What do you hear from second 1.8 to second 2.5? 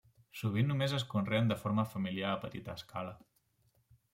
familiar a